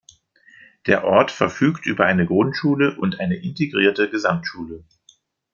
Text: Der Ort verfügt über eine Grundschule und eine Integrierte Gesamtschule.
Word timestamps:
Der 0.87 1.03
Ort 1.03 1.29
verfügt 1.29 1.85
über 1.85 2.07
eine 2.07 2.25
Grundschule 2.25 2.97
und 2.97 3.19
eine 3.19 3.35
Integrierte 3.35 4.09
Gesamtschule. 4.09 4.83